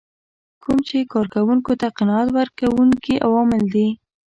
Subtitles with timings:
[0.63, 3.87] کوم چې کار کوونکو ته قناعت ورکوونکي عوامل دي.